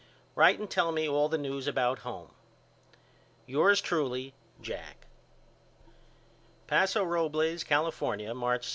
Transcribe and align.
Write 0.33 0.57
and 0.57 0.67
tell 0.67 0.91
me 0.91 1.07
all 1.07 1.29
the 1.29 1.37
news 1.37 1.67
about 1.67 1.99
home. 1.99 2.29
Yours 3.45 3.79
truly, 3.81 4.33
JACK. 4.59 5.05
Paso 6.65 7.03
Robles, 7.03 7.63
California, 7.63 8.33
March 8.33 8.65
7. 8.65 8.69